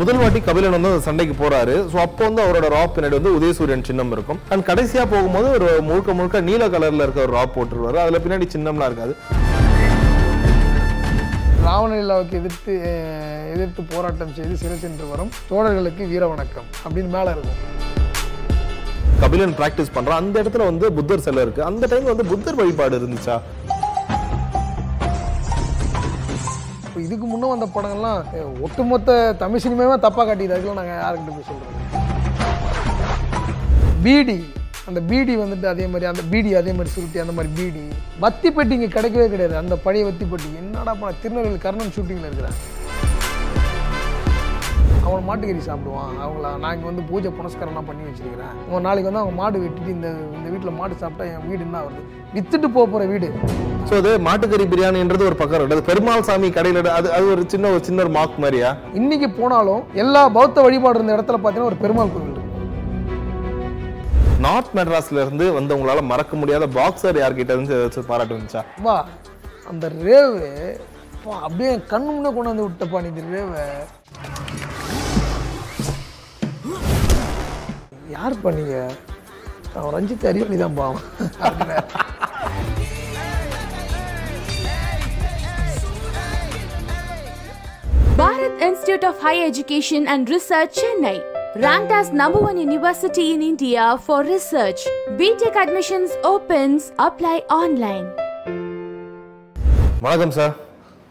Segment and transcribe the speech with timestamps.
[0.00, 1.72] முதல் வாட்டி கபிலன் வந்து அந்த சண்டைக்கு போறாரு.
[1.92, 4.38] ஸோ அப்போ வந்து அவரோட ரா பின்னாடி வந்து உதயசூரியன் சின்னம் இருக்கும்.
[4.52, 7.98] அண்ட் கடைசியா போகும்போது ஒரு முழுக்க முழுக்க நீல கலர்ல இருக்க ஒரு ரா போட்டுருவாரு.
[8.04, 9.14] அதுல பின்னாடி சின்னம்லாம் இருக்காது.
[11.66, 12.72] ராவணலீலாவுக்கு எதிர்த்து
[13.54, 17.60] எதிர்த்து போராட்டம் செய்து சிறை சென்று வரும் தோழர்களுக்கு வீர வணக்கம் அப்படின்னு மேலே இருக்கும்.
[19.22, 20.20] கபிலன் பிராக்டிஸ் பண்றான்.
[20.22, 21.62] அந்த இடத்துல வந்து புத்தர் சிலை இருக்கு.
[21.70, 23.36] அந்த டைம்ல வந்து புத்தர் வழிபாடு இருந்துச்சா?
[26.92, 28.18] இப்போ இதுக்கு முன்னே வந்த படங்கள்லாம்
[28.64, 31.78] ஒட்டுமொத்த தமிழ் சினிமாவே தப்பாக காட்டியது அதுக்கெல்லாம் நாங்கள் யாருக்கிட்ட போய் சொல்கிறோம்
[34.04, 34.36] பீடி.
[34.88, 37.84] அந்த பீடி வந்துட்டு அதே மாதிரி அந்த பீடி அதே மாதிரி சுருட்டி அந்த மாதிரி பீடி.
[38.24, 39.56] வத்தி பெட்டி இங்கே கிடைக்கவே கிடையாது.
[39.62, 42.58] அந்த பழைய வத்தி பெட்டி என்னடா பண்ண திருநெல்வேலி கர்ணன் ஷூட்டிங்கில் இருக்கிறேன்.
[45.06, 46.12] அவன் மாட்டுக்கறி சாப்பிடுவான்.
[46.24, 48.52] அவங்கள நான் இங்கே வந்து பூஜை புனஸ்காரம்லாம் பண்ணி வச்சிருக்கிறேன்.
[48.68, 52.02] அவன் நாளைக்கு வந்து அவங்க மாடு வெட்டிட்டு இந்த இந்த வீட்டில் மாடு சாப்பிட்டா என் வீடு என்ன வருது
[52.36, 53.28] வித்துட்டு போக போகிற வீடு.
[53.88, 55.64] ஸோ அது மாட்டுக்கறி பிரியாணின்றது ஒரு பக்கம்.
[55.76, 58.70] அது பெருமாள் சாமி கடையில் அது அது ஒரு சின்ன ஒரு சின்ன ஒரு மார்க் மாதிரியா?
[59.00, 62.30] இன்னைக்கு போனாலும் எல்லா பௌத்த வழிபாடு இருந்த இடத்துல பார்த்தீங்கன்னா ஒரு பெருமாள் கோவில்
[64.46, 68.62] நார்த் மெட்ராஸ்ல இருந்து வந்து உங்களால மறக்க முடியாத பாக்ஸர் யார்கிட்ட இருந்து ஏதாச்சும் பாராட்டு வந்துச்சா?
[68.86, 68.96] வா
[69.72, 70.46] அந்த ரேவு
[71.14, 73.64] அப்பா, அப்படியே கண்ணு முன்னே கொண்டாந்து விட்டப்பா நீ ரேவை.
[78.12, 78.76] யார் பண்ணீங்க
[79.76, 81.02] அவன் ரஞ்சித் அறிவழி தான் பாவம்
[88.16, 91.16] Bharat Institute of Higher Education and Research, Chennai.
[91.56, 94.80] Ranked as number one university in India for research.
[95.18, 96.82] BTech admissions opens.
[97.00, 98.06] Apply online.
[100.02, 100.54] வணக்கம் சார்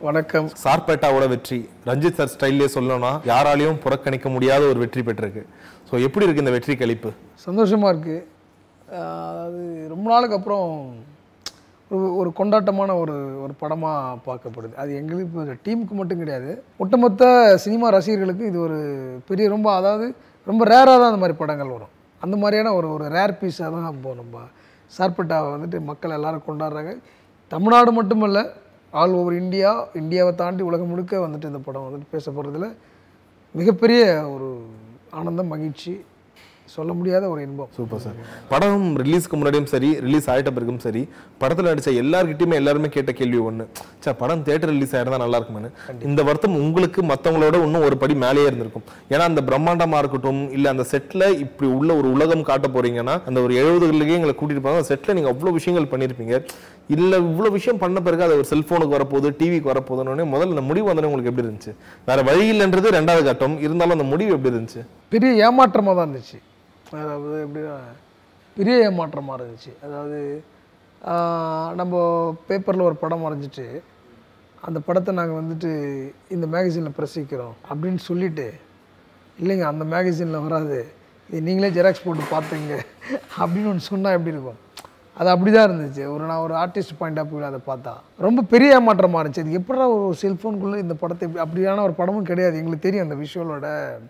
[0.01, 5.43] வணக்கம் சார்பேட்டாவோட வெற்றி ரஞ்சித் சார் ஸ்டைல்லே சொல்லணும்னா யாராலையும் புறக்கணிக்க முடியாத ஒரு வெற்றி பெற்றிருக்கு
[5.91, 7.09] ஸோ எப்படி இருக்குது இந்த வெற்றி கழிப்பு?
[7.45, 8.19] சந்தோஷமாக இருக்குது
[9.45, 9.61] அது
[9.93, 10.67] ரொம்ப நாளுக்கு அப்புறம்
[11.91, 14.73] ஒரு ஒரு கொண்டாட்டமான ஒரு ஒரு படமாக பார்க்கப்படுது.
[14.81, 16.51] அது எங்களுக்கு டீமுக்கு மட்டும் கிடையாது.
[16.83, 17.23] ஒட்டுமொத்த
[17.63, 18.77] சினிமா ரசிகர்களுக்கு இது ஒரு
[19.29, 20.07] பெரிய ரொம்ப அதாவது
[20.47, 21.93] ரொம்ப ரேராக தான் அந்த மாதிரி படங்கள் வரும்.
[22.21, 24.45] அந்த மாதிரியான ஒரு ஒரு ரேர் பீஸாக தான் இப்போ நம்ம
[24.97, 26.93] சார்பட்டாவை வந்துட்டு மக்கள் எல்லாரும் கொண்டாடுறாங்க.
[27.51, 28.39] தமிழ்நாடு மட்டுமல்ல
[29.01, 29.71] ஆல் ஓவர் இந்தியா
[30.03, 32.69] இந்தியாவை தாண்டி உலகம் முழுக்க வந்துட்டு இந்த படம் வந்துட்டு பேசப்படுறதுல
[33.55, 34.01] மிகப்பெரிய
[34.33, 34.49] ஒரு
[35.13, 35.93] ஆனந்தம் மகிழ்ச்சி
[36.73, 37.69] சொல்ல முடியாத ஒரு இன்பம்.
[37.77, 38.17] சூப்பர் சார்
[38.51, 41.01] படம் ரிலீஸ்க்கு முன்னாடியும் சரி ரிலீஸ் ஆயிட்ட பிறகும் சரி
[41.41, 43.65] படத்தில் நடிச்ச எல்லார்கிட்டயுமே எல்லாருமே கேட்ட கேள்வி ஒன்று
[44.05, 45.71] சே படம் தேட்டர் ரிலீஸ் ஆயிருந்தா நல்லா இருக்குமே
[46.09, 48.85] இந்த வருத்தம் உங்களுக்கு மற்றவங்களோட இன்னும் ஒரு படி மேலேயே இருந்திருக்கும்.
[49.09, 53.55] ஏன்னா அந்த பிரம்மாண்டமா இருக்கட்டும் இல்ல அந்த செட்ல இப்படி உள்ள ஒரு உலகம் காட்ட போறீங்கன்னா அந்த ஒரு
[53.63, 56.37] எழுபதுகளுக்கே எங்களை கூட்டிட்டு போவாங்க செட்ல நீங்க அவ்வளவு விஷயங்கள் பண்ணியிருப்பீங்க
[56.95, 61.09] இல்லை இவ்வளோ விஷயம் பண்ண பிறகு அது ஒரு செல்ஃபோனுக்கு வரப்போகுது டிவிக்கு வரப்போகுதுன்னு முதல்ல அந்த முடிவு வந்தோடனே
[61.09, 61.73] உங்களுக்கு எப்படி இருந்துச்சு?
[62.07, 63.57] வேறு வழி இல்லைன்றது ரெண்டாவது கட்டம்.
[63.65, 64.83] இருந்தாலும் அந்த முடிவு எப்படி இருந்துச்சு?
[65.13, 66.39] பெரிய ஏமாற்றமாக தான் இருந்துச்சு.
[67.01, 67.75] அதாவது எப்படின்னா
[68.57, 69.71] பெரிய ஏமாற்றமாக இருந்துச்சு.
[69.85, 70.19] அதாவது
[71.79, 71.93] நம்ம
[72.47, 73.67] பேப்பரில் ஒரு படம் வரைஞ்சிட்டு
[74.67, 75.69] அந்த படத்தை நாங்கள் வந்துட்டு
[76.35, 78.47] இந்த மேகசினில் பிரசிக்கிறோம் அப்படின்னு சொல்லிட்டு
[79.41, 80.79] இல்லைங்க அந்த மேகசினில் வராது.
[81.29, 82.75] இது நீங்களே ஜெராக்ஸ் போட்டு பார்த்துங்க
[83.41, 84.59] அப்படின்னு ஒன்று சொன்னால் எப்படி இருக்கும்?
[85.19, 86.03] அது அப்படி தான் இருந்துச்சு.
[86.13, 87.93] ஒரு நான் ஒரு ஆர்டிஸ்ட் பாயிண்ட் ஆஃப் வியூவில் அதை பார்த்தா.
[88.25, 89.43] ரொம்ப பெரிய ஏமாற்றமாக இருந்துச்சு.
[89.45, 92.55] அது எப்படா ஒரு செல்ஃபோனுக்குள்ளே இந்த படத்தை அப்படியான ஒரு படமும் கிடையாது.
[92.61, 93.69] எங்களுக்கு தெரியும் அந்த விஷுவலோட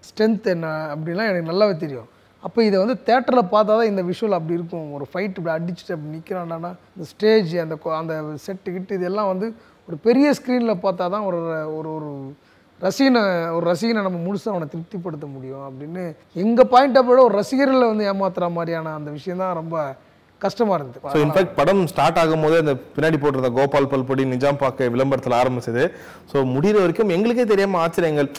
[0.09, 2.09] ஸ்ட்ரென்த் என்ன அப்படிலாம் எனக்கு நல்லாவே தெரியும்.
[2.43, 4.85] அப்போ இதை வந்து தேட்டரில் பார்த்தா தான் இந்த விஷுவல் அப்படி இருக்கும்.
[4.97, 9.49] ஒரு ஃபைட் இப்படி அடிச்சுட்டு அப்படி நிற்கிறான்டானா இந்த ஸ்டேஜ் அந்த அந்த செட்டு கிட்டு இதெல்லாம் வந்து
[9.87, 11.39] ஒரு பெரிய ஸ்க்ரீனில் பார்த்தா தான் ஒரு
[11.79, 12.09] ஒரு ஒரு
[12.79, 13.21] ரசிகனை
[13.55, 16.03] ஒரு ரசிகனை நம்ம முழுசாக அவனை திருப்திப்படுத்த முடியும் அப்படின்னு
[16.43, 19.75] எங்கள் பாயிண்ட் ஆஃப் விட ஒரு ரசிகர்களை வந்து ஏமாத்துற மாதிரியான அந்த விஷயம் தான் ரொம்ப
[20.43, 25.35] கஷ்டமாக ஸோ இருந்தது இன்ஃபேக்ட் படம் ஸ்டார்ட் ஆகும்போதே அந்த பின்னாடி போட்டிருந்த கோபால் பல்பொடி நிஜாம் பாக்க விளம்பரத்தில்
[25.41, 25.83] ஆரம்பிச்சது.
[26.31, 28.29] ஸோ முடிகிற வரைக்கும் எங்களுக்கே தெரியாம ஆச்சரியங்கள்.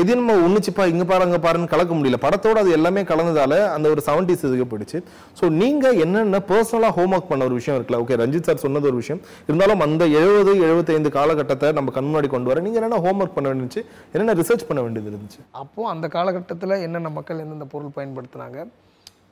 [0.00, 2.18] எதையும் நம்ம ஒன்றுச்சுப்பா இங்க பாரு அங்க பாருன்னு கலக்க முடியல.
[2.24, 4.98] படத்தோட அது எல்லாமே கலந்ததால அந்த ஒரு செவன்டிஸ் இதுக்கு போயிடுச்சு.
[5.40, 8.00] ஸோ நீங்க என்னென்ன பர்சனலாக ஹோம்ஒர்க் பண்ண ஒரு விஷயம் இருக்குல்ல?
[8.04, 9.22] ஓகே ரஞ்சித் சார் சொன்னது ஒரு விஷயம்.
[9.48, 13.82] இருந்தாலும் அந்த எழுபது எழுபத்தைந்து காலகட்டத்தை நம்ம கண் முன்னாடி கொண்டு வர நீங்க என்னென்ன ஹோம்ஒர்க் பண்ண வேண்டியது
[14.14, 15.42] என்னென்ன ரிசர்ச் பண்ண வேண்டியது இருந்துச்சு?
[15.64, 18.58] அப்போது அந்த காலகட்டத்தில் என்னென்ன மக்கள் எந்தெந்த பொருள் பயன்படுத்துனாங்க?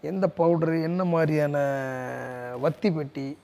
[0.02, 1.56] எந்த பவுடரு என்ன மாதிரியான
[2.60, 3.36] வத்தி பெட்டி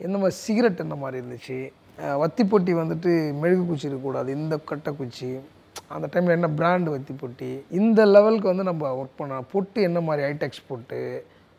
[0.00, 1.72] எந்த மாதிரி சிகரெட் என்ன மாதிரி இருந்துச்சு?
[2.16, 5.28] வத்தி பொட்டி வந்துட்டு மெழுகு குச்சி இருக்கக்கூடாது இந்த கட்டை குச்சி
[5.88, 10.26] அந்த டைமில் என்ன பிராண்டு வத்தி பொட்டி இந்த லெவலுக்கு வந்து நம்ம ஒர்க் பண்ண பொட்டு என்ன மாதிரி
[10.26, 11.00] ஹைடெக்ஸ் போட்டு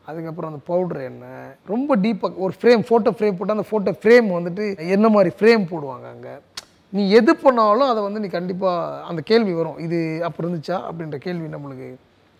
[0.05, 1.25] அதுக்கப்புறம் அந்த பவுடர் என்ன
[1.65, 6.05] ரொம்ப டீப்பாக ஒரு ஃப்ரேம் ஃபோட்டோ ஃப்ரேம் போட்டு அந்த ஃபோட்டோ ஃப்ரேம் வந்துட்டு என்ன மாதிரி ஃப்ரேம் போடுவாங்க
[6.07, 6.33] அங்கே?
[6.93, 9.79] நீ எது பண்ணாலும் அதை வந்து நீ கண்டிப்பாக அந்த கேள்வி வரும்.
[9.79, 10.77] இது அப்போ இருந்துச்சா?
[10.87, 11.89] அப்படின்ற கேள்வி நம்மளுக்கு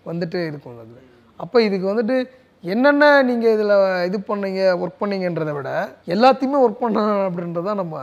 [0.05, 1.16] வந்துட்டே இருக்கும் அதில்.
[1.37, 2.17] அப்போ இதுக்கு வந்துட்டு
[2.63, 3.73] என்னென்ன நீங்கள் இதில்
[4.07, 5.71] இது பண்ணீங்க ஒர்க் பண்ணீங்கன்றதை விட
[6.07, 7.95] எல்லாத்தையுமே ஒர்க் பண்ண அப்படின்றத நம்ம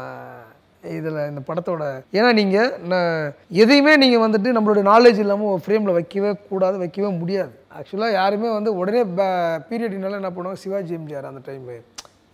[0.97, 1.83] இதில் இந்த படத்தோட.
[2.13, 3.31] ஏன்னா நீங்கள்
[3.63, 7.53] எதையுமே நீங்கள் வந்துட்டு நம்மளுடைய நாலேஜ் இல்லாமல் ஒரு ஃப்ரேமில் வைக்கவே கூடாது வைக்கவே முடியாது.
[7.79, 9.03] ஆக்சுவலாக யாருமே வந்து உடனே
[9.69, 10.61] பீரியட்னால என்ன பண்ணுவாங்க?
[10.65, 11.77] சிவாஜி எம்ஜிஆர் அந்த டைமு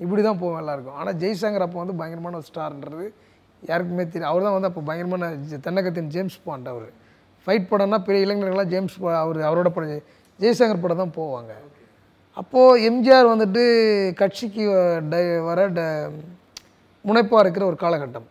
[0.01, 0.95] இப்படி தான் போவோம் எல்லாருக்கும்.
[0.95, 3.07] ஆனால் ஜெய்சங்கர் அப்போ வந்து பயங்கரமான ஒரு ஸ்டார்ன்றது
[3.63, 6.89] யாருக்குமே தெரியும் அவர் தான் வந்து அப்போ பயங்கரமான ஜ- தென்னகத்தின் ஜேம்ஸ் பாண்ட் அவர்.
[7.47, 10.03] ஃபைட் படம்னா பெரிய இளைஞர்கள்லாம் ஜேம்ஸ் அவர் அவரோட படம்
[10.43, 11.53] ஜெய்சங்கர் படம் தான் போவாங்க.
[12.41, 13.63] அப்போது எம்ஜிஆர் வந்துட்டு
[14.21, 14.65] கட்சிக்கு
[15.13, 15.81] டை வர ட
[17.05, 18.29] முனைப்பாக இருக்கிற ஒரு காலகட்டம்.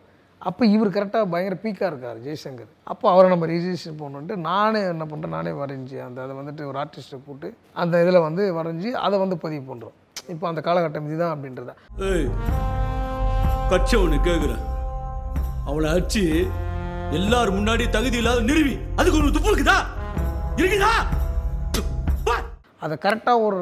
[0.48, 2.70] அப்போ இவர் கரெக்டாக பயங்கர பீக்காக இருக்கார் ஜெய்சங்கர்.
[2.92, 7.18] அப்போ அவரை நம்ம ரிஜிஸ்டர் பண்ணணுன்ட்டு நானே என்ன பண்ணுறேன் நானே வரைஞ்சி அந்த அதை வந்துட்டு ஒரு ஆர்டிஸ்ட்டை
[7.26, 7.48] போட்டு
[7.82, 9.96] அந்த இதில் வந்து வரைஞ்சி அதை வந்து பதிவு பண்ணுறோம்
[10.34, 11.70] இப்போ அந்த காலகட்டம் இதுதான் அப்படின்றத.
[13.72, 14.64] கட்சி ஒன்று கேட்குறேன்
[15.70, 16.24] அவளை அடிச்சு
[17.18, 18.74] எல்லாரும் முன்னாடி தகுதி இல்லாத நிறுவி.
[18.98, 19.78] அதுக்கு ஒரு துப்பு இருக்குதா
[20.60, 20.92] இருக்குதா?
[22.84, 23.58] அதை கரெக்டாக ஒரு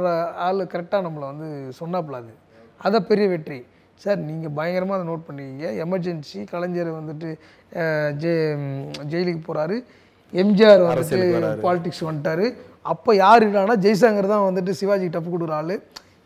[0.47, 1.49] ஆள் கரெக்டாக நம்மளை வந்து
[1.81, 2.33] சொன்னாப்புல அது.
[2.87, 3.59] அதை பெரிய வெற்றி.
[4.03, 7.29] சார் நீங்கள் பயங்கரமாக அதை நோட் பண்ணிக்கிங்க எமர்ஜென்சி கலைஞர் வந்துட்டு
[8.23, 8.33] ஜெ
[9.13, 9.77] ஜெயிலுக்கு போகிறாரு
[10.43, 11.19] எம்ஜிஆர் வந்துட்டு.
[11.65, 12.47] பாலிடிக்ஸ் வந்துட்டாரு.
[12.93, 15.75] அப்போ யார் இல்லைனா ஜெய்சங்கர் தான் வந்துட்டு சிவாஜி டப்பு கொடுக்குற ஆள்.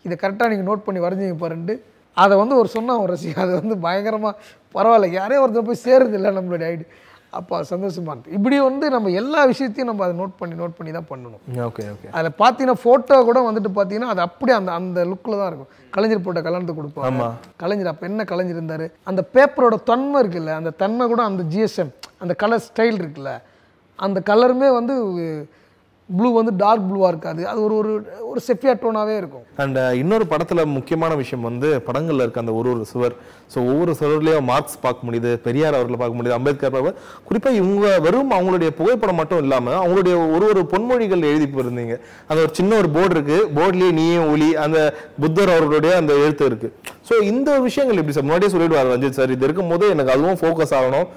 [0.06, 1.76] இதை கரெக்டாக நீங்கள் நோட் பண்ணி வரைஞ்சிங்க பாருன்ட்டு
[2.16, 4.34] அதை வந்து ஒரு சொன்னா ஒரு ரசிகன் அது வந்து பயங்கரமாக
[4.76, 5.08] பரவாயில்ல.
[5.20, 6.86] யாரே ஒருத்தர் போய் சேருது இல்லை நம்மளுடைய ஐடி.
[7.38, 8.34] அப்போ சந்தோஷமா இருக்கு.
[8.38, 12.08] இப்படி வந்து நம்ம எல்லா விஷயத்தையும் நம்ம அதை நோட் பண்ணி நோட் பண்ணி தான் பண்ணணும் ஓகே ஓகே
[12.16, 15.70] அதில் பார்த்தீங்கன்னா ஃபோட்டோ கூட வந்துட்டு பார்த்தீங்கன்னா அது அப்படியே அந்த அந்த லுக்கில் தான் இருக்கும்.
[15.96, 17.30] கலைஞர் போட்ட கல்யாணத்தை கொடுப்பாங்க.
[17.62, 18.86] கலைஞர் அப்போ என்ன கலைஞர் இருந்தார்?
[19.10, 21.92] அந்த பேப்பரோட தன்மை இருக்குல்ல அந்த தன்மை கூட அந்த ஜிஎஸ்எம்
[22.24, 23.32] அந்த கலர் ஸ்டைல் இருக்குல்ல
[23.98, 24.94] அந்த கலருமே வந்து
[26.08, 27.42] ப்ளூ வந்து டார்க் ப்ளூவாக இருக்காது.
[27.50, 27.92] அது ஒரு ஒரு
[28.30, 29.44] ஒரு செஃபியா டோனாகவே இருக்கும்.
[29.62, 33.14] அண்ட் uh, இன்னொரு படத்தில் முக்கியமான விஷயம் வந்து படங்களில் இருக்க அந்த ஒரு ஒரு சுவர்.
[33.52, 38.34] ஸோ ஒவ்வொரு சுவர்லேயும் மார்க்ஸ் பார்க்க முடியுது பெரியார் அவர்களை பார்க்க முடியுது அம்பேத்கர் அவர் குறிப்பாக இவங்க வெறும்
[38.38, 41.96] அவங்களுடைய புகைப்படம் மட்டும் இல்லாமல் அவங்களுடைய ஒரு ஒரு பொன்மொழிகள் எழுதி போயிருந்தீங்க
[42.28, 43.38] அந்த ஒரு சின்ன ஒரு போர்டு இருக்கு.
[43.58, 44.78] போர்ட்லேயே நீயே ஒளி அந்த
[45.24, 46.70] புத்தர் அவர்களுடைய அந்த எழுத்து இருக்கு.
[47.08, 48.28] ஸோ இந்த விஷயங்கள் எப்படி சார்?
[48.28, 51.08] முன்னாடியே சொல்லிடுவார் ரஞ்சித் சார் இது இருக்கும்போது எனக்கு அதுவும் ஃபோக்கஸ் ஆகணும்.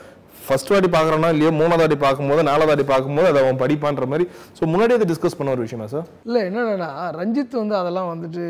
[0.48, 4.26] ஃபர்ஸ்ட் வாட்டி பார்க்குறோன்னா இல்லையோ மூணாவது வாட்டி பார்க்கும்போது நாலாவது வாட்டி பார்க்கும்போது அதை அவன் படிப்பான்ற மாதிரி.
[4.58, 6.90] ஸோ முன்னாடியே அதை டிஸ்கஸ் பண்ண ஒரு விஷயமா சார் இல்லை என்னென்னா
[7.20, 8.46] ரஞ்சித் வந்து அதெல்லாம் வந்துட்டு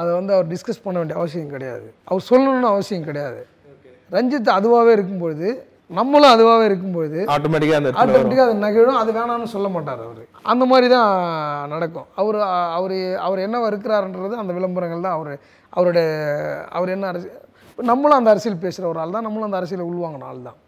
[0.00, 1.86] அதை வந்து அவர் டிஸ்கஸ் பண்ண வேண்டிய அவசியம் கிடையாது.
[2.10, 3.40] அவர் சொல்லணும்னு அவசியம் கிடையாது.
[4.10, 5.48] ரஞ்சித் அதுவாகவே இருக்கும்பொழுது
[5.98, 7.90] நம்மளும் அதுவாகவே இருக்கும்பொழுது ஆட்டோமேட்டிக்காக அந்த.
[8.02, 10.22] ஆட்டோமேட்டிக்காக அது நகழும் அது வேணாம்னு சொல்ல மாட்டார் அவர்.
[10.52, 11.10] அந்த மாதிரி தான்
[11.74, 12.06] நடக்கும்.
[12.20, 12.38] அவர்
[12.78, 12.94] அவர்
[13.26, 15.32] அவர் என்ன இருக்கிறாருன்றது அந்த விளம்பரங்கள் தான் அவர்
[15.72, 16.06] அவருடைய
[16.78, 17.40] அவர் என்ன அரசியல்
[17.78, 20.58] நம்மளும் அந்த அரசியல் பேசுகிற ஒரு ஆள் தான் நம்மளும் அந்த அரசியலை உள்வாங்கின ஆள் தான்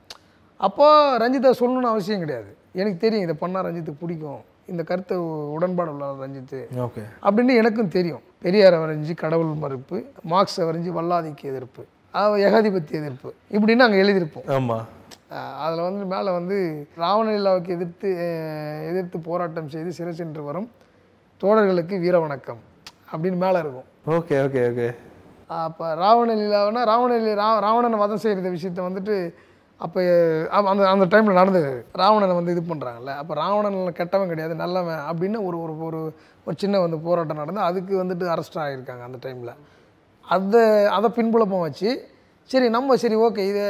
[0.66, 0.86] அப்போ
[1.22, 2.50] ரஞ்சித்தை சொல்லணும்னு அவசியம் கிடையாது.
[2.80, 4.40] எனக்கு தெரியும் இதை பண்ணால் ரஞ்சித்துக்கு பிடிக்கும்.
[4.72, 5.14] இந்த கருத்து
[5.56, 6.60] உடன்பாடு உள்ள ஆள் ரஞ்சித்து.
[6.84, 7.02] ஓகே.
[7.26, 8.22] அப்படின்னு எனக்கும் தெரியும்.
[8.44, 9.98] பெரியாரை வரைஞ்சி கடவுள் மறுப்பு
[10.32, 11.84] மார்க்ஸை வரைஞ்சி வல்லாதிக்கு எதிர்ப்பு
[12.46, 14.46] ஏகாதிபத்திய எதிர்ப்பு இப்படின்னு அங்கே எழுதியிருப்போம்.
[14.56, 14.78] ஆமா.
[15.64, 16.56] அதில் வந்து மேலே வந்து
[17.02, 18.08] ராவணலீலாவுக்கு எதிர்த்து
[18.90, 20.68] எதிர்த்து போராட்டம் செய்து சிறை சென்று வரும்
[21.42, 22.60] தோழர்களுக்கு வீர வணக்கம்
[23.12, 23.88] அப்படின்னு மேலே இருக்கும்.
[24.16, 24.88] Okay okay okay.
[25.50, 29.16] அப்போ ராவணலீலாவுனா ராவணலீ ரா ராவணனை வதம் செய்கிற விஷயத்த வந்துட்டு
[29.80, 30.00] அப்போ
[30.70, 35.58] அந்த அந்த டைமில் நடந்தது ராவணனை வந்து இது பண்ணுறாங்கல்ல அப்போ ராவணன் கெட்டவன் கிடையாது நல்லவன் அப்படின்னு ஒரு
[35.64, 36.00] ஒரு ஒரு
[36.46, 39.54] ஒரு சின்ன வந்து போராட்டம் நடந்து அதுக்கு வந்துட்டு அரெஸ்ட் ஆகியிருக்காங்க அந்த டைமில்
[40.24, 41.90] அதை அதை பின்புலமாக வச்சு
[42.50, 43.66] சரி நம்ம சரி ஓகே இதை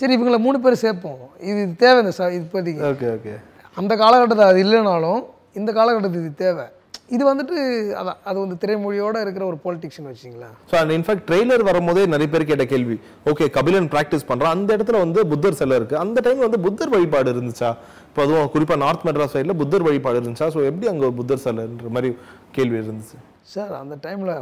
[0.00, 1.20] சரி இவங்களை மூணு பேர் சேர்ப்போம்.
[1.40, 2.82] இது இது தேவை இந்த ச இப்போதைக்கு.
[2.90, 3.34] ஓகே ஓகே
[3.76, 5.20] அந்த காலகட்டத்தில் அது இல்லைனாலும்
[5.52, 6.66] இந்த காலகட்டத்துக்கு இது தேவை.
[7.08, 7.56] இது வந்துட்டு
[8.00, 12.46] அதான் அது வந்து திரைமொழியோட இருக்கிற ஒரு பொலிட்டிக்ஸ்னு வச்சிங்களேன் ஸோ அண்ட் இன்ஃபேக்ட் ட்ரெய்லர் வரும்போதே நிறைய பேர்
[12.50, 12.96] கேட்ட கேள்வி.
[13.30, 14.54] ஓகே கபிலன் ப்ராக்டிஸ் பண்றான்.
[14.56, 15.96] அந்த இடத்துல வந்து புத்தர் சிலை இருக்கு.
[16.04, 17.70] அந்த டைம்ல வந்து புத்தர் வழிபாடு இருந்துச்சா?
[18.08, 20.46] இப்போ அதுவும் குறிப்பா நார்த் மெட்ராஸ் சைடில் புத்தர் வழிபாடு இருந்துச்சா?
[20.54, 22.10] ஸோ எப்படி அங்க புத்தர் சிலைன்ற மாதிரி
[22.56, 23.18] கேள்வி இருந்துச்சு.
[23.54, 24.32] சார் அந்த டைமில்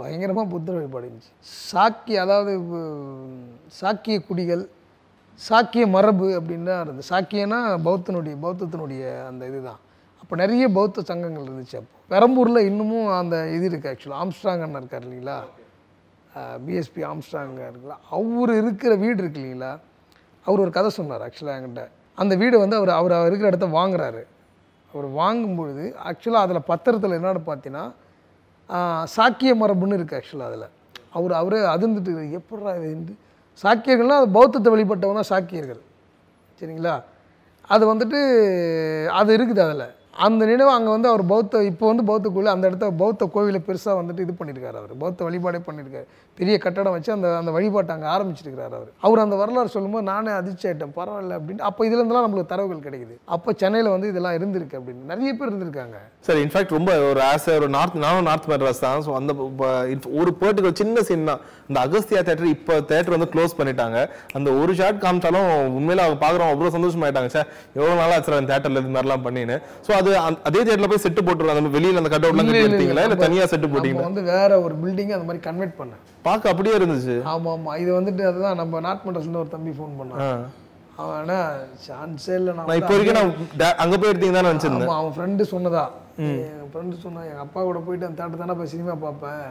[0.00, 1.32] பயங்கரமாக புத்தர் வழிபாடு இருந்துச்சு.
[1.70, 2.52] சாக்கி அதாவது
[3.80, 4.64] சாக்கிய குடிகள்
[5.40, 7.08] சாக்கிய மரபு அப்படின்னு தான் இருந்தது.
[7.12, 9.80] சாக்கியனா பௌத்தனுடைய பௌத்தத்தினுடைய அந்த இதுதான்.
[10.22, 11.96] அப்போ நிறைய பௌத்த சங்கங்கள் இருந்துச்சு அப்போ.
[12.10, 15.38] பெரம்பூரில் இன்னமும் அந்த இது இருக்குது ஆக்சுவலாக ஆம்ஸ்ட்ராங் அண்ணன் இருக்கார் இல்லைங்களா?
[16.64, 17.96] பிஎஸ்பி ஆம்ஸ்ட்ராங் இருக்குல்ல.
[18.16, 19.72] அவர் இருக்கிற வீடு இருக்கு இல்லைங்களா?
[20.46, 21.84] அவர் ஒரு கதை சொன்னார் ஆக்சுவலாக என்கிட்ட.
[22.22, 24.22] அந்த வீடு வந்து அவர் அவர் இருக்கிற இடத்த வாங்குறாரு.
[24.92, 27.86] அவர் வாங்கும்பொழுது ஆக்சுவலாக அதில் பத்திரத்தில் என்னென்னு பார்த்தீங்கன்னா
[29.16, 30.68] சாக்கிய மரபுன்னு இருக்குது ஆக்சுவலாக அதில்.
[31.18, 33.14] அவர் அவரே அதிர்ந்துட்டு எப்படா இது
[33.62, 35.80] சாக்கியர்கள்னால் அது பௌத்தத்தை வெளிப்பட்டவங்க தான் சாக்கியர்கள்.
[36.58, 36.94] சரிங்களா?
[37.74, 38.20] அது வந்துட்டு
[39.20, 39.86] அது இருக்குது அதில்.
[40.14, 43.94] அந்த நினைவு அங்கே வந்து அவர் பௌத்த இப்போ வந்து பௌத்த கோவில் அந்த இடத்த பௌத்த கோவிலை பெருசாக
[43.98, 44.94] வந்துட்டு இது பண்ணியிருக்காரு அவர்.
[44.98, 46.06] பௌத்த வழிபாடே பண்ணியிருக்காரு
[46.40, 48.90] பெரிய கட்டடம் வச்சு அந்த அந்த வழிபாட்டை அங்கே ஆரம்பிச்சிருக்கிறார் அவர்.
[49.00, 53.14] அவர் அந்த வரலாறு சொல்லும்போது நானே அதிர்ச்சி ஆயிட்டேன் பரவாயில்ல அப்படின்னு அப்போ இதுலேருந்துலாம் நம்மளுக்கு தரவுகள் கிடைக்குது.
[53.28, 55.04] அப்போ சென்னையில் வந்து இதெல்லாம் இருந்திருக்கு அப்படின்னு.
[55.04, 55.96] நிறைய பேர் இருந்திருக்காங்க.
[56.20, 59.02] சார் இன்ஃபேக்ட் ரொம்ப ஒரு ஆஸ் ஒரு நார்த் நானும் நார்த் மெட்ராஸ் தான்.
[59.02, 59.32] ஸோ அந்த
[60.20, 61.42] ஒரு பர்டிகுலர் சின்ன சீன் தான்.
[61.68, 63.98] இந்த அகஸ்தியா தேட்டர் இப்போ தேட்டர் வந்து க்ளோஸ் பண்ணிட்டாங்க.
[64.32, 67.26] அந்த ஒரு ஷாட் காமிச்சாலும் உண்மையில அவங்க பார்க்குறோம் அவ்வளோ சந்தோஷமாயிட்டாங்க.
[67.28, 69.56] சார் எவ்வளோ நாளா ஆச்சு அந்த தேட்டர்ல இது மாதிரிலாம் பண்ணின்னு.
[69.86, 70.10] ஸோ அது
[70.48, 71.72] அதே தேட்டர்ல போய் செட்டு போட்டுருவாங்க.
[71.78, 74.60] வெளியில அந்த கட் அவுட்லாம் இல்ல, இல்ல, எடுத்தீங்களா இல்லை நம்ம- தனியா செட்டு நம்ம போட்டீங்களா வந்து வேற
[74.60, 76.00] ஒரு பில்டிங் அந்த மாதிரி கன்வெர்ட் பண்ணேன்.
[76.30, 77.18] பார்க்க அப்படியே இருந்துச்சு.
[77.34, 79.06] ஆமாம் ஆமாம் இது வந்துட்டு அதுதான் நம்ம நாட்
[79.44, 80.42] ஒரு தம்பி ஃபோன் பண்ணான்.
[81.02, 81.30] அவன்
[81.86, 84.90] சான்ஸே இல்லை நான் இப்போ வரைக்கும் நான் அங்க போய் எடுத்தீங்க தான் நினச்சிருந்தேன்.
[85.00, 85.84] அவன் ஃப்ரெண்டு சொன்னதா.
[86.24, 89.44] என் ஃப்ரெண்டு சொன்னான் எங்கள் அப்பா கூட போயிட்டு அந்த தேட்டர் தானே போய் சினிமா பார்ப்பேன்.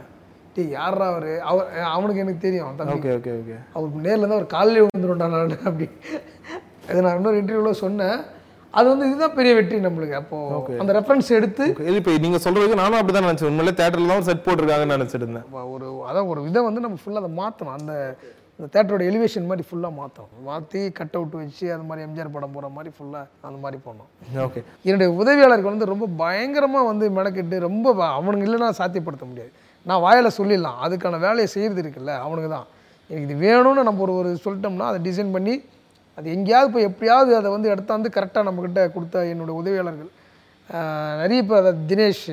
[0.54, 1.32] டீ யாரா அவரு?
[1.50, 2.94] அவர் அவனுக்கு எனக்கு தெரியும் தம்பி.
[2.96, 3.56] Okay okay okay.
[3.76, 5.88] அவர் நேர்ல இருந்து அவர் காலையில விழுந்துருண்டா நான் அப்படி.
[6.90, 8.20] இது நான் இன்னொரு இன்டர்வியூவில் சொன்னேன்.
[8.78, 10.16] அது வந்து இதுதான் பெரிய வெற்றி நம்மளுக்கு.
[10.22, 11.64] அப்போது அந்த ரெஃபரன்ஸ் எடுத்து
[12.00, 13.50] இப்போ நீங்க சொல்றதுக்கு நானும் அப்படிதான் நினைச்சேன்.
[13.52, 15.46] உண்மையிலே தேட்டர்ல தான் செட் போட்டிருக்காங்கன்னு நினைச்சிட்டு இருந்தேன்.
[15.48, 17.94] அப்ப ஒரு அதான் ஒரு இதை வந்து நம்ம ஃபுல்லாக அதை மாற்றணும் அந்த
[18.56, 22.68] அந்த தேட்டரோட எலிவேஷன் மாதிரி ஃபுல்லாக மாற்றணும் மாற்றி கட் அவுட் வச்சு அது மாதிரி எம்ஜிஆர் படம் போகிற
[22.76, 24.10] மாதிரி ஃபுல்லாக அந்த மாதிரி பண்ணோம்
[24.46, 29.52] ஓகே என்னுடைய உதவியாளர்கள் வந்து ரொம்ப பயங்கரமாக வந்து மெனக்கிட்டு ரொம்ப அவனுங்க இல்லைன்னா சாத்தியப்படுத்த முடியாது.
[29.86, 30.78] நான் வாயில் சொல்லிடலாம்.
[30.86, 32.66] அதுக்கான வேலையை செய்கிறது இருக்குல்ல அவனுக்கு தான்.
[33.10, 35.54] எனக்கு இது வேணும்னு நம்ம ஒரு ஒரு சொல்லிட்டோம்னா அதை டிசைன் பண்ணி
[36.18, 40.10] அது எங்கேயாவது இப்போ எப்படியாவது அதை வந்து எடுத்தாந்து கரெக்டாக நம்மக்கிட்ட கொடுத்த என்னுடைய உதவியாளர்கள்.
[41.22, 42.26] நிறைய பேர் அதை தினேஷ்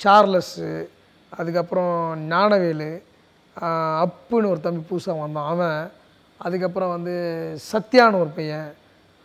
[0.00, 0.68] சார்லஸ்ஸு
[1.32, 1.96] அதுக்கப்புறம்
[2.32, 2.92] ஞானவேலு
[4.04, 5.48] அப்புன்னு ஒரு தம்பி புதுசாக வந்தான்.
[5.52, 5.80] அவன்
[6.46, 7.14] அதுக்கப்புறம் வந்து
[7.70, 8.70] சத்யான்னு ஒரு பையன்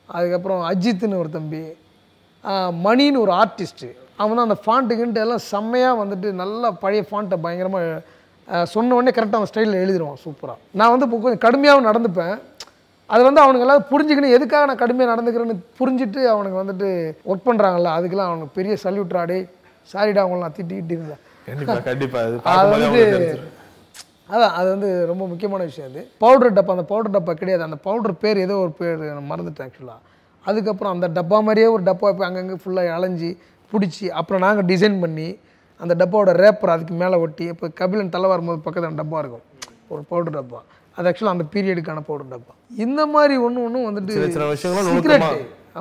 [0.10, 1.64] அதுக்கப்புறம் அஜித்துன்னு ஒரு தம்பி
[2.88, 3.90] மணின்னு ஒரு ஆர்டிஸ்ட்டு
[4.22, 9.52] அவன் தான் அந்த ஃபாண்ட்டுக்குன்ட்டு எல்லாம் செம்மையாக வந்துட்டு நல்லா பழைய ஃபாண்ட்டை பயங்கரமாக சொன்ன உடனே கரெக்டாக அவன்
[9.52, 12.36] ஸ்டைலில் எழுதிடுவான் சூப்பராக நான் வந்து இப்போ கொஞ்சம் கடுமையாகவும் நடந்துப்பேன்.
[13.10, 14.36] அது வந்து அவனுங்க எல்லாம் புரிஞ்சுக்கணும்.
[14.38, 16.88] எதுக்காக நான் கடுமையாக நடந்துக்கிறேன்னு புரிஞ்சுட்டு அவனுங்க வந்துட்டு
[17.30, 19.38] ஒர்க் பண்ணுறாங்கல்ல அதுக்கெல்லாம் அவனுக்கு பெரிய சல்யூட்ரா டே
[19.90, 21.22] சாரிடா அவங்கள நான் திட்டிக்கிட்டு இருந்தேன்.
[21.48, 22.22] கண்டிப்பா கண்டிப்பா.
[22.54, 23.04] அது வந்து.
[24.32, 26.02] அதான் அது வந்து ரொம்ப முக்கியமான விஷயம் அது.
[26.24, 27.64] பவுடர் டப்பா அந்த பவுடர் டப்பா கிடையாது.
[27.68, 28.98] அந்த பவுடர் பேர் ஏதோ ஒரு பேர்
[29.30, 30.02] மறந்துட்டேன் ஆக்சுவலாக
[30.46, 33.30] அதுக்கப்புறம் அந்த டப்பா மாதிரியே ஒரு டப்பா போய் அங்கங்கே ஃபுல்லாக அலைஞ்சி
[33.72, 35.28] பிடிச்சி அப்புறம் நாங்கள் டிசைன் பண்ணி
[35.80, 39.46] அந்த டப்பாவோட ரேப்பர் அதுக்கு மேலே ஒட்டி இப்போ கபிலன் தலை வரும்போது பக்கத்தில் அந்த டப்பா இருக்கும்.
[39.90, 40.60] ஒரு பவுடர் டப்பா.
[40.98, 42.54] அது ஆக்சுவலாக அந்த பீரியடுக்கான பவுடர் டப்பா
[42.86, 44.14] இந்த மாதிரி ஒன்று ஒன்றும் வந்துட்டு.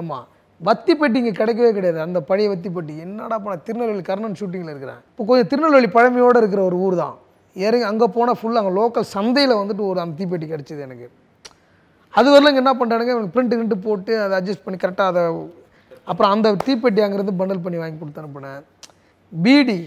[0.00, 0.26] ஆமாம்
[0.60, 1.98] வத்தி பெட்டி இங்கே கிடைக்கவே கிடையாது.
[2.06, 5.00] அந்த பழைய வத்தி பெட்டி என்னடா பண்ண திருநெல்வேலி கர்ணன் ஷூட்டிங்கில் இருக்கிறேன்.
[5.12, 7.16] இப்போ கொஞ்சம் திருநெல்வேலி பழமையோடு இருக்கிற ஒரு ஊர் தான்.
[7.56, 11.06] இறங்கி அங்கே போனால் ஃபுல்லாக அங்கே லோக்கல் சந்தையில் வந்துட்டு ஒரு அந்த தீப்பெட்டி கிடச்சிது எனக்கு.
[12.14, 15.22] அது வரலாம் இங்கே என்ன பண்ணுறானுங்க பிரிண்ட் கிரிண்ட் போட்டு அதை அட்ஜஸ்ட் பண்ணி கரெக்டாக அதை
[16.10, 18.60] அப்புறம் அந்த தீப்பெட்டி அங்கேருந்து பண்டல் பண்ணி வாங்கி கொடுத்து அனுப்புனேன்.
[19.32, 19.80] பீடி.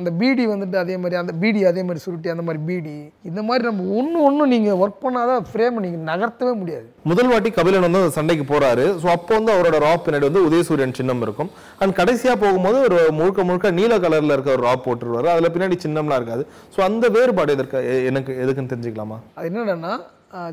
[0.00, 2.96] அந்த பீடி வந்துட்டு அதே மாதிரி அந்த பீடி அதே மாதிரி சுருட்டி அந்த மாதிரி பீடி
[3.28, 6.86] இந்த மாதிரி நம்ம ஒன்று ஒன்று நீங்கள் ஒர்க் பண்ணாதான் ஃப்ரேமை நீங்கள் நகர்த்தவே முடியாது.
[7.10, 8.84] முதல் வாட்டி கபிலன் வந்து அந்த சண்டைக்கு போறாரு.
[9.02, 11.50] ஸோ அப்போ வந்து அவரோட ராப் பின்னாடி வந்து உதயசூரியன் சின்னம் இருக்கும்.
[11.80, 15.28] அண்ட் கடைசியா போகும்போது ஒரு முழுக்க முழுக்க நீல கலர்ல இருக்க ஒரு ராப் போட்டுருவாரு.
[15.34, 16.44] அதுல பின்னாடி சின்னம்லாம் இருக்காது.
[16.76, 19.18] ஸோ அந்த வேறுபாடு எதற்கு எனக்கு எதுக்குன்னு தெரிஞ்சுக்கலாமா?
[19.38, 19.94] அது என்னடான்னா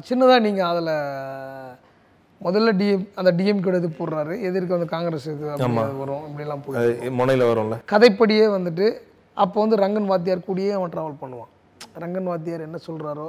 [0.10, 0.94] சின்னதாக நீங்கள் அதில்
[2.42, 4.34] முதல்ல டிஎம் அந்த டிஎம்கேட இது போடுறாரு.
[4.48, 5.46] எதிர்க்கு வந்து காங்கிரஸ் இது
[6.04, 7.78] வரும் இப்படிலாம் போய் முனையில வரும்ல.
[7.92, 8.88] கதைப்படியே வந்துட்டு
[9.38, 11.52] அப்போ வந்து ரங்கன் வாத்தியார் கூடயே அவன் ட்ராவல் பண்ணுவான்.
[12.04, 13.28] ரங்கன் வாத்தியார் என்ன சொல்கிறாரோ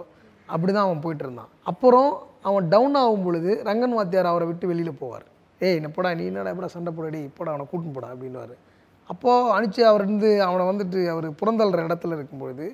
[0.54, 1.50] அப்படி தான் அவன் போயிட்டு இருந்தான்.
[1.70, 2.10] அப்புறம்
[2.48, 5.26] அவன் டவுன் ஆகும் பொழுது ரங்கன் வாத்தியார் அவரை விட்டு வெளியில் போவார்.
[5.60, 8.54] ஏய் என்னப்படா நீ என்னடா எப்படா சண்டை போடாடி இப்படா அவனை கூட்டின்னு போடா அப்படின்னுவார்.
[9.12, 12.66] அப்போது அனுப்பிச்சு அவர் இருந்து அவனை வந்துட்டு அவர் புறந்தள்ளுற இடத்துல இருக்கும்பொழுது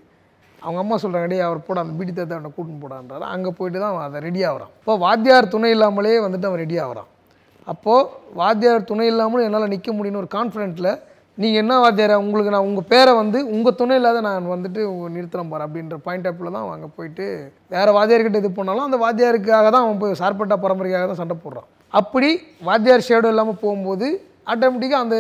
[0.63, 3.25] அவங்க அம்மா சொல்கிறாங்க டேய் அவர் போட அந்த பீடி தாத்தா அவனை கூட்டின்னு போடான்றாரு.
[3.35, 4.73] அங்கே போயிட்டு தான் அவன் அதை ரெடி ஆகிறான்.
[4.81, 7.09] இப்போ வாத்தியார் துணை இல்லாமலே வந்துட்டு அவன் ரெடி ஆகிறான்.
[7.73, 8.09] அப்போது
[8.41, 10.91] வாத்தியார் துணை இல்லாமலும் என்னால் நிற்க முடியும்னு ஒரு கான்ஃபிடென்ட்டில்
[11.41, 14.81] நீங்கள் என்ன வாத்தியார் உங்களுக்கு நான் உங்கள் பேரை வந்து உங்கள் துணை இல்லாத நான் வந்துட்டு
[15.15, 17.27] நிறுத்துறேன் பாரு அப்படின்ற பாயிண்ட் ஆப்பில் தான் அவன் அங்கே போயிட்டு
[17.75, 21.67] வேறு வாத்தியார்கிட்ட இது பண்ணாலும் அந்த வாத்தியாருக்காக தான் அவன் போய் சார்பட்டா பரம்பரைக்காக தான் சண்டை போடுறான்.
[21.95, 22.31] அப்படி
[22.69, 24.07] வாத்தியார் ஷேடோ இல்லாமல் போகும்போது
[24.53, 25.17] ஆட்டோமேட்டிக்காக அந்த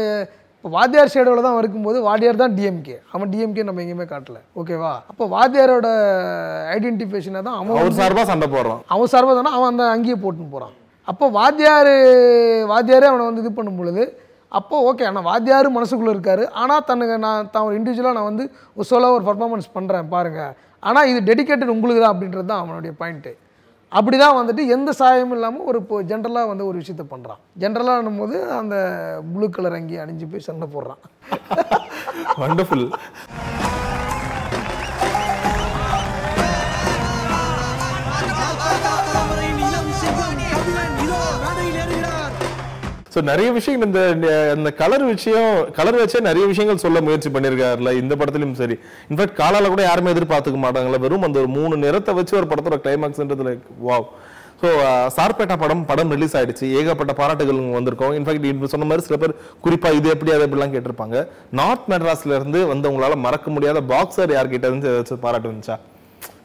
[0.57, 4.39] இப்போ வாத்தியார் ஷேடோவில் தான் இருக்கும்போது வாத்தியார் தான் டிஎம்கே அவன் டிஎம்கே நம்ம எங்கேயுமே காட்டல.
[4.61, 5.89] ஓகேவா அப்போ வாத்தியாரோட
[6.77, 8.83] ஐடென்டிஃபிகேஷனை தான் அவன் அவர் சார்பா சண்டை போடுறான்.
[8.95, 10.75] அவன் சார்பாக தானே அவன் அந்த அங்கேயே போட்டுன்னு போகிறான்
[11.09, 11.95] அப்போ வாத்தியார்
[12.73, 14.03] வாத்தியாரே அவனை வந்து இது பண்ணும் பொழுது
[14.52, 16.45] அப்போ ஓகே ஆனால் வாத்தியார் மனசுக்குள்ளே இருக்காரு.
[16.62, 18.45] ஆனால் தன்னுக்கு நான் தான் ஒரு இண்டிவிஜுவலாக நான் வந்து
[18.76, 20.52] ஒரு சோலோ ஒரு பர்ஃபார்மன்ஸ் பண்ணுறேன் பாருங்கள்
[20.83, 23.33] ஆனால் இது டெடிகேட்டட் உங்களுக்கு தான் அப்படின்றது தான் அவனுடைய பாயிண்ட்டு
[23.92, 28.37] அப்படி தான் வந்துட்டு எந்த சாயமும் இல்லாமல் ஒரு இப்போ ஜென்ரலாக வந்து ஒரு விஷயத்த பண்ணுறான் ஜென்ரலாக போது
[28.59, 28.76] அந்த
[29.33, 31.00] ப்ளூ கலர் அங்கி அணிஞ்சு போய் சண்டை போடுறான்.
[32.42, 32.87] வண்டர்ஃபுல்
[43.14, 44.00] ஸோ நிறைய விஷயங்கள் இந்த
[44.57, 45.49] இந்த கலர் விஷயம்
[45.79, 48.76] கலர் வச்சே நிறைய விஷயங்கள் சொல்ல முயற்சி பண்ணியிருக்காருல இந்த படத்துலையும் சரி.
[49.11, 53.52] இன்ஃபேக்ட் காலால கூட யாருமே எதிர்பார்த்துக்க மாட்டாங்கல்ல வெறும் அந்த ஒரு மூணு நிறத்தை வச்சு ஒரு படத்தோட கிளைமாக்ஸ்ன்றதுல
[53.88, 54.07] வாவ்
[54.62, 54.71] ஸோ
[55.17, 56.67] சார்பேட்டா படம் படம் ரிலீஸ் ஆயிடுச்சு.
[56.79, 58.14] ஏகப்பட்ட பாராட்டுகள் வந்திருக்கோம்.
[58.19, 59.33] இன்ஃபேக்ட் இப்போ சொன்ன மாதிரி சில பேர்
[59.64, 61.17] குறிப்பாக இது எப்படி அது எப்படிலாம் கேட்டிருப்பாங்க.
[61.61, 65.76] நார்த் மெட்ராஸ்லேருந்து வந்தவங்களால மறக்க முடியாத பாக்ஸர் யார்கிட்ட இருந்து ஏதாச்சும் பாராட்டு வந்துச்சா?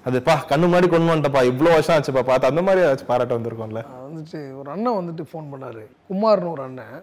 [0.06, 3.82] அதுப்பா கண்ணு முன்னாடி கொண்டு வந்துட்டப்பா இவ்வளோ வருஷம் ஆச்சுப்பா பார்த்து அந்த மாதிரி ஏதாச்சும் பாராட்டு வந்திருக்கோம்ல?
[4.04, 5.80] வந்துட்டு ஒரு அண்ணன் வந்துட்டு ஃபோன் பண்ணார்.
[6.10, 6.98] குமார்னு ஒரு அண்ணன்.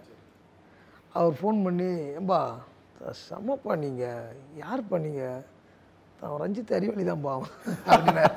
[1.15, 1.87] அவர் ஃபோன் பண்ணி
[2.19, 2.39] ஏம்பா
[3.21, 5.23] செம்மப்பா நீங்கள் யார் பண்ணீங்க
[6.19, 7.49] அவன் ரஞ்சித் அறிவழி தான் பாவம்
[7.87, 8.35] அப்படின்னாரு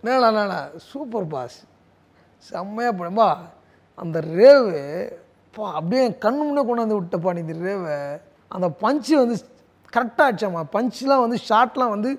[0.00, 0.58] என்னடா என்னடா
[0.88, 1.58] சூப்பர் பாஸ்
[2.44, 3.28] செம்மையாக பண்ணப்பா
[3.98, 4.72] அந்த ரேவு
[5.54, 7.96] பா அப்படியே என் முன்னே கொண்டாந்து விட்டப்பா நீ இந்த ரேவை
[8.50, 9.36] அந்த பஞ்சு வந்து
[9.92, 10.62] கரெக்டாக ஆச்சாம்மா.
[10.74, 12.10] பஞ்செலாம் வந்து ஷார்ட்லாம் வந்து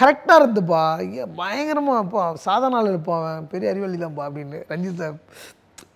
[0.00, 0.82] கரெக்டாக இருந்துப்பா.
[0.96, 3.46] ஐயா பயங்கரமாப்பா சாதாரண ஆள் இருப்பான் அவன்.
[3.46, 5.14] பெரிய அறிவாளி தான்ப்பா அப்படின்னு ரஞ்சித் சார்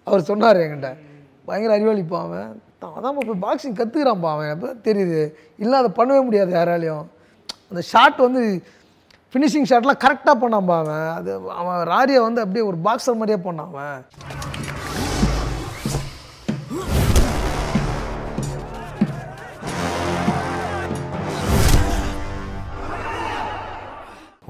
[0.04, 0.96] அவர் சொன்னார் என்கிட்ட.
[1.44, 2.62] பயங்கர அறிவாளிப்பா அவன்.
[2.82, 4.50] அதான் இப்போ பாக்ஸிங் கற்றுக்கிறான்ப்பா அவன்.
[4.50, 5.32] அப்போ தெரியுது.
[5.58, 7.04] இல்லை அதை பண்ணவே முடியாது யாராலையும்.
[7.68, 8.62] அந்த ஷாட் வந்து
[9.32, 11.08] ஃபினிஷிங் ஷாட்லாம் கரெக்டாக பண்ணான்ப்பா அவன்.
[11.18, 14.04] அது அவன் ராரியை வந்து அப்படியே ஒரு பாக்ஸர் மாதிரியே பண்ணான் அவன்.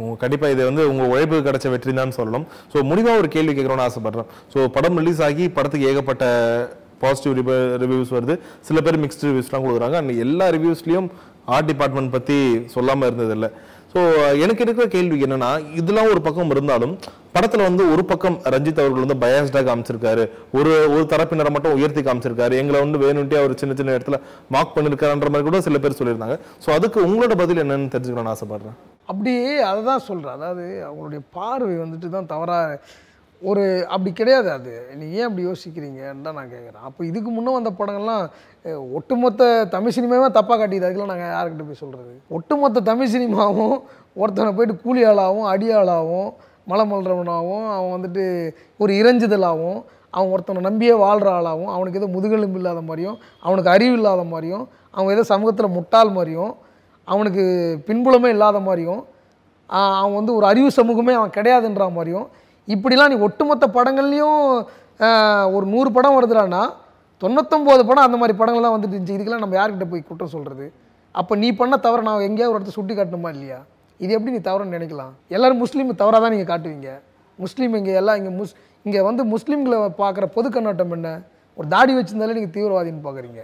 [0.02, 2.44] கண்டிப்பாக கண்டிப்பா இது வந்து உங்கள் உழைப்புக்கு கிடைச்ச வெற்றி தான் சொல்லணும்.
[2.72, 4.28] ஸோ முடிவாக ஒரு கேள்வி கேட்குறோன்னு ஆசைப்பட்றேன்.
[4.52, 6.24] ஸோ படம் ரிலீஸ் ஆகி படத்துக்கு ஏகப்பட்ட
[7.02, 7.50] பாசிட்டிவ்
[7.82, 8.34] ரிவ்யூஸ் வருது.
[8.68, 9.98] சில பேர் மிக்ஸ்டு ரிவ்யூஸ்லாம் கொடுக்குறாங்க.
[10.00, 11.10] அண்ட் எல்லா ரிவ்யூஸ்லேயும்
[11.54, 12.38] ஆர்ட் டிபார்ட்மெண்ட் பற்றி
[12.76, 13.50] சொல்லாமல் இருந்தது
[13.94, 14.02] ஸோ
[14.44, 15.48] எனக்கு இருக்கிற கேள்வி என்னன்னா
[15.80, 16.92] இதெல்லாம் ஒரு பக்கம் இருந்தாலும்
[17.34, 20.24] படத்தில் வந்து ஒரு பக்கம் ரஞ்சித் அவர்கள் வந்து பயாஸ்டாக காமிச்சிருக்காரு.
[20.58, 22.54] ஒரு ஒரு தரப்பினரை மட்டும் உயர்த்தி காமிச்சிருக்காரு.
[22.62, 24.18] எங்களை வந்து வேணும்ட்டே அவர் சின்ன சின்ன இடத்துல
[24.56, 26.38] மார்க் பண்ணியிருக்காருன்ற மாதிரி கூட சில பேர் சொல்லியிருந்தாங்க.
[26.66, 28.78] ஸோ அதுக்கு உங்களோட பதில் என்னன்னு தெரிஞ்சுக்கணும்னு ஆசைப்படுறேன்.
[29.08, 32.76] அப்படியே அதை தான் சொல்கிறேன் அதாவது அவங்களுடைய பார்வை வந்துட்டு தான் தவறாக
[33.42, 34.72] ஒரு அப்படி கிடையாது அது.
[34.90, 38.24] நீங்கள் ஏன் அப்படி யோசிக்கிறீங்கன்னு தான் நான் கேட்குறேன் அப்போ இதுக்கு முன்னே வந்த படங்கள்லாம்
[38.92, 39.42] ஒட்டுமொத்த
[39.72, 43.74] தமிழ் சினிமாவே தப்பாக காட்டியது அதுக்கெலாம் நாங்கள் யார்கிட்ட போய் சொல்கிறது ஒட்டுமொத்த தமிழ் சினிமாவும்
[44.16, 46.30] ஒருத்தனை போயிட்டு கூலி ஆளாகவும் அடி ஆளாகவும்
[46.66, 48.24] மலை மல்றவனாகவும் அவன் வந்துட்டு
[48.80, 49.80] ஒரு இறைஞ்சுதலாகவும்
[50.14, 55.14] அவன் ஒருத்தனை நம்பியே வாழ்கிற ஆளாகவும் அவனுக்கு ஏதோ முதுகெலும்பு இல்லாத மாதிரியும் அவனுக்கு அறிவு இல்லாத மாதிரியும் அவன்
[55.14, 56.52] ஏதோ சமூகத்தில் முட்டாள் மாதிரியும்
[57.08, 57.42] அவனுக்கு
[57.88, 59.02] பின்புலமே இல்லாத மாதிரியும்
[60.00, 62.26] அவன் வந்து ஒரு அறிவு சமூகமே அவன் கிடையாதுன்ற மாதிரியும்
[62.68, 64.40] இப்படிலாம் நீ ஒட்டுமொத்த படங்கள்லேயும்
[65.56, 66.62] ஒரு நூறு படம் வருதுடான்னா
[67.22, 69.16] தொண்ணூத்தொம்போது படம் அந்த மாதிரி படங்கள் தான் வந்துட்டு இருந்துச்சு.
[69.16, 70.66] இதுக்கெல்லாம் நம்ம யார்கிட்ட போய் குற்றம் சொல்கிறது
[71.20, 73.58] அப்போ நீ பண்ண தவிர நான் எங்கேயாவது ஒரு இடத்த சுட்டி காட்டணுமா இல்லையா?
[74.00, 75.12] இது எப்படி நீ தவறுன்னு நினைக்கலாம்?
[75.34, 76.90] எல்லோரும் முஸ்லீம் தவறாக தான் நீங்கள் காட்டுவீங்க.
[77.38, 78.54] முஸ்லீம் இங்கே எல்லாம் இங்கே முஸ்
[78.86, 81.08] இங்கே வந்து முஸ்லீம்களை பார்க்குற பொது கண்ணோட்டம் என்ன?
[81.58, 83.40] ஒரு தாடி வச்சுருந்தாலே நீங்கள் தீவிரவாதின்னு பார்க்குறீங்க.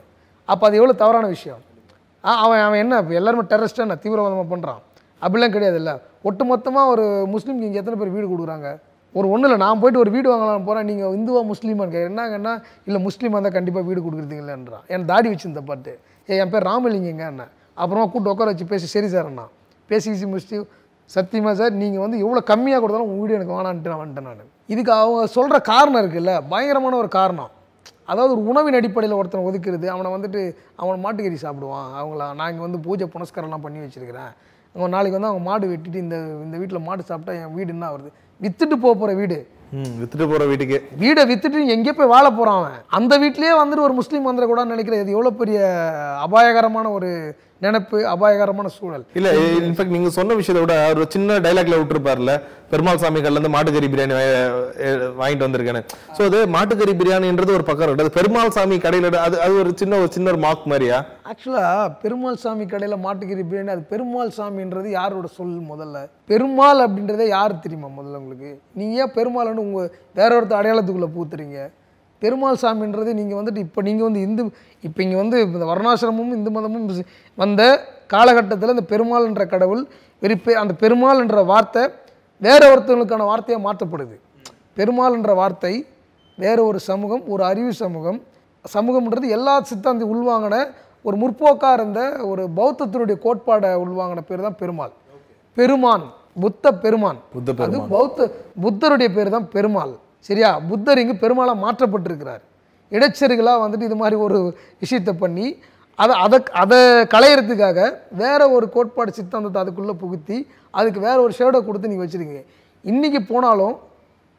[0.52, 1.60] அப்போ அது எவ்வளோ தவறான விஷயம்?
[2.44, 4.80] அவன் அவன் என்ன இப்போ எல்லாருமே டெரரிஸ்டாக என்ன தீவிரவாதமாக பண்ணுறான்
[5.22, 5.92] அப்படிலாம் கிடையாதுல்ல.
[6.28, 7.04] ஒட்டு மொத்தமாக ஒரு
[7.34, 8.68] முஸ்லீம்க்கு இங்கே எத்தனை பேர் வீடு கொடுக்குறாங்க?
[9.14, 12.52] ஒரு ஒன்றும் இல்லை நான் போயிட்டு ஒரு வீடு வாங்கலாம் போகிறேன் நீங்கள் இந்துவா முஸ்லீமான்னு கேட்குறேன் என்னங்கன்னா
[12.88, 14.84] இல்லை முஸ்லீமாக இருந்தால் கண்டிப்பாக வீடு கொடுக்குறீங்களேன்றான்.
[14.94, 15.92] என் தாடி வச்சிருந்த பாட்டு.
[16.28, 17.46] ஏ என் பேர் ராமலிங்கங்க என்ன
[17.82, 19.46] அப்புறமா கூப்பிட்டு உட்கார வச்சு பேசி சரி சார் அண்ணா.
[19.90, 20.66] பேசி ஈசி முஸ்லீம்
[21.10, 24.50] சத்தியமாக சார் நீங்கள் வந்து எவ்வளோ கம்மியாக கொடுத்தாலும் உங்கள் வீடு எனக்கு வேணான்ட்டு நான் வந்துட்டேன் நான்.
[24.72, 27.50] இதுக்கு அவங்க சொல்கிற காரணம் இருக்குல்ல பயங்கரமான ஒரு காரணம்.
[28.12, 30.40] அதாவது ஒரு உணவின் அடிப்படையில் ஒருத்தனை ஒதுக்குறது அவனை வந்துட்டு
[30.82, 31.88] அவன் மாட்டுக்கறி சாப்பிடுவான்.
[32.00, 34.32] அவங்கள நான் இங்கே வந்து பூஜை புனஸ்காரம்லாம் பண்ணி வச்சிருக்கிறேன்.
[34.74, 36.16] அவன் நாளைக்கு வந்து அவங்க மாடு வெட்டிட்டு இந்த
[36.46, 39.38] இந்த வீட்டில் மாடு சாப்பிட்டா என் வீடு என்ன வருது வித்துட்டு போக போகிற வீடு.
[39.78, 40.76] ம் வித்துட்டு போற வீட்டுக்கு.
[41.02, 42.76] வீடை வித்துட்டு எங்கே போய் வாழ போகிறான் அவன்.
[42.98, 45.58] அந்த வீட்லேயே வந்துட்டு ஒரு முஸ்லீம் வந்துடக்கூடாதுன்னு நினைக்கிறது இது எவ்வளோ பெரிய
[46.26, 47.10] அபாயகரமான ஒரு
[47.64, 49.04] நினைப்பு அபாயகரமான சூழல்.
[49.18, 49.28] இல்ல
[49.68, 52.34] இன்ஃபேக்ட் நீங்க சொன்ன விஷயத்தை விட ஒரு சின்ன டைலாக்ல விட்டுருப்பார்ல
[52.72, 54.14] பெருமாள் சாமி கல்ல இருந்து மாட்டுக்கறி பிரியாணி
[55.20, 55.82] வாங்கிட்டு வந்திருக்கேன்னு.
[56.16, 60.10] சோ அது மாட்டுக்கறி பிரியாணின்றது ஒரு பக்கம் அது பெருமாள் சாமி கடையில அது அது ஒரு சின்ன ஒரு
[60.16, 60.98] சின்ன ஒரு மார்க் மாதிரியா?
[61.32, 66.04] ஆக்சுவலாக பெருமாள் சாமி கடையில் மாட்டுக்கறி பிரியாணி அது பெருமாள் சாமின்றது யாரோட சொல் முதல்ல?
[66.32, 68.52] பெருமாள் அப்படின்றதே யார் தெரியுமா முதல்ல உங்களுக்கு?
[68.78, 69.90] நீங்கள் ஏன் பெருமாள்னு உங்கள்
[70.20, 71.58] வேற ஒருத்தர் அடையாளத்துக்குள்ளே பூத்துறீங்க?
[72.18, 74.50] பெருமாள் சாமின்றது நீங்கள் வந்துட்டு இப்போ நீங்கள் வந்து இந்து
[74.82, 77.04] இப்போ இங்கே வந்து இந்த வர்ணாசிரமும் இந்து மதமும்
[77.34, 77.62] வந்த
[78.06, 79.86] காலகட்டத்தில் இந்த பெருமாள்ன்ற கடவுள்
[80.20, 81.88] வெறி பெ- அந்த பெருமாள்ன்ற வார்த்தை
[82.38, 84.16] வேற ஒருத்தவங்களுக்கான வார்த்தையாக மாற்றப்படுது.
[84.76, 85.86] பெருமாள்ன்ற வார்த்தை
[86.36, 88.22] வேற ஒரு சமூகம் ஒரு அறிவு சமூகம்.
[88.74, 90.70] சமூகம்ன்றது எல்லா சித்தாந்தி உள்வாங்கின
[91.02, 94.90] ஒரு முற்போக்காக இருந்த ஒரு பௌத்தத்தினுடைய கோட்பாடை உள்வாங்கின பேர் தான் பெருமாள்.
[95.56, 97.18] பெருமான் புத்த பெருமான்.
[97.32, 98.30] புத்த அது பௌத்த
[98.62, 99.94] புத்தருடைய பேர் தான் பெருமாள்.
[100.26, 100.50] சரியா?
[100.70, 102.42] புத்தர் இங்கு பெருமாளாக மாற்றப்பட்டிருக்கிறார்.
[102.92, 104.38] இடைச்சர்களாக வந்துட்டு இது மாதிரி ஒரு
[104.82, 105.46] விஷயத்தை பண்ணி
[105.98, 106.78] அதை அதை அதை
[107.14, 107.78] களையிறதுக்காக
[108.22, 110.36] வேறு ஒரு கோட்பாடு சித்தாந்தத்தை அதுக்குள்ளே புகுத்தி
[110.74, 112.42] அதுக்கு வேற ஒரு ஷேடோ கொடுத்து நீங்கள் வச்சுருக்கீங்க.
[112.84, 113.76] இன்றைக்கி போனாலும்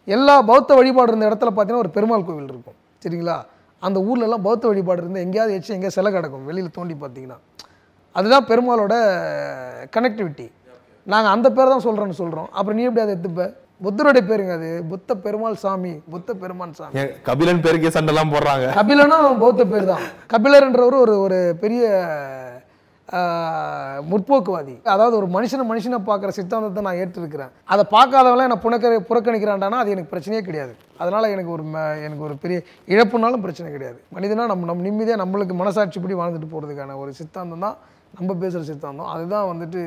[0.08, 2.78] எல்லா பௌத்த வழிபாடு இருந்த இடத்துல பார்த்தீங்கன்னா ஒரு பெருமாள் கோவில் இருக்கும்.
[3.04, 3.38] சரிங்களா?
[3.82, 7.38] அந்த ஊர்லலாம் பௌத்த வழிபாடு இருந்தால் எங்கேயாவது எச்சு எங்கேயாவது சிலை கிடக்கும் வெளியில் தோண்டி பார்த்தீங்கன்னா
[8.16, 8.94] அதுதான் பெருமாளோட
[9.96, 10.48] கனெக்டிவிட்டி
[11.08, 13.44] நாங்கள் அந்த பேர் தான் சொல்கிறோன்னு சொல்கிறோம் அப்புறம் நீ எப்படி அதை எடுத்துப்ப?
[13.86, 14.70] புத்தருடைய பேருங்க அது.
[14.92, 17.04] புத்த பெருமாள் சாமி புத்த பெருமான் சாமி.
[17.28, 20.04] கபிலன் பேருக்கே சண்டை எல்லாம் போடுறாங்க கபிலனும் பௌத்த பேர் தான்.
[20.34, 21.84] கபிலர்ன்றவர் ஒரு ஒரு பெரிய
[24.10, 24.74] முற்போக்குவாதி.
[24.94, 27.52] அதாவது ஒரு மனுஷனை மனுஷனை பார்க்குற சித்தாந்தத்தை நான் ஏற்றிருக்கிறேன்.
[27.74, 30.74] அதை பார்க்காதவங்களாம் என்னை புனக்க புறக்கணிக்கிறான்டானா அது எனக்கு பிரச்சனையே கிடையாது.
[31.04, 31.64] அதனால் எனக்கு ஒரு
[32.08, 32.58] எனக்கு ஒரு பெரிய
[32.94, 34.00] இழப்புனாலும் பிரச்சனை கிடையாது.
[34.18, 37.78] மனிதனா நம்ம நம்ம நிம்மதியாக நம்மளுக்கு மனசாட்சிப்படி வாழ்ந்துட்டு போகிறதுக்கான ஒரு சித்தாந்தம் தான்
[38.20, 39.10] நம்ம பேசுகிற சித்தாந்தம்.
[39.16, 39.82] அதுதான் வந்துட்டு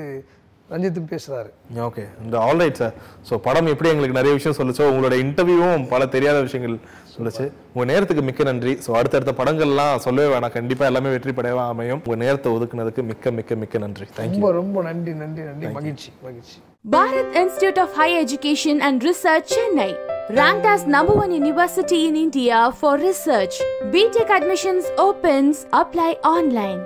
[0.72, 1.50] ரஞ்சித் பேசுகிறாரு
[1.86, 2.94] ஓகே இந்த ஆல்ரைட் சார்
[3.28, 4.84] ஸோ படம் எப்படி எங்களுக்கு நிறைய விஷயம் சொல்லுச்சோ.
[4.92, 6.76] உங்களோட இன்டர்வியூவும் பல தெரியாத விஷயங்கள்
[7.14, 7.44] சொல்லுச்சு.
[7.74, 8.72] உங்க நேரத்துக்கு மிக்க நன்றி.
[8.84, 10.54] ஸோ அடுத்தடுத்த படங்கள்லாம் சொல்லவே வேணாம்.
[10.58, 12.02] கண்டிப்பா எல்லாமே வெற்றி படையவா அமையும்.
[12.06, 14.06] உங்க நேரத்தை ஒதுக்குனதுக்கு மிக்க மிக்க மிக்க நன்றி.
[14.20, 15.74] ரொம்ப ரொம்ப நன்றி நன்றி நன்றி.
[15.78, 16.56] மகிழ்ச்சி மகிழ்ச்சி.
[16.94, 19.90] Bharat Institute of Higher Education and Research, Chennai.
[20.38, 23.54] Ranked as number one university in India for research.
[23.92, 25.62] BTech admissions opens.
[25.82, 26.82] Apply online.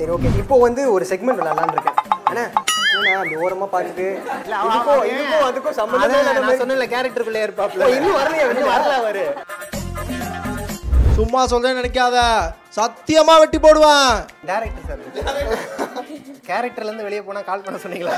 [0.00, 1.98] சரி ஓகே இப்போ வந்து ஒரு செக்மெண்ட் விளையாடலாம்னு இருக்கேன்.
[3.46, 4.06] ஓரமா பார்த்துட்டு
[4.66, 5.74] இதுக்கும் இதுக்கும் அதுக்கும்
[6.18, 6.60] இல்லாத மாதிரி.
[6.62, 7.88] சொன்னல கேரக்டருக்குள்ளே இருப்பாப்ல.
[7.96, 8.46] இன்னும் வரலையா?
[8.52, 9.24] இன்னும் வரல அவரு.
[11.18, 12.16] சும்மா சொல்றேன்னு நினைக்காத.
[12.78, 14.12] சத்தியமா வெட்டி போடுவான்.
[14.50, 15.02] டேரக்டர் சார்
[16.48, 18.14] கேரக்டர்ல இருந்து வெளியே போனா கால் பண்ண சொன்னீங்களா?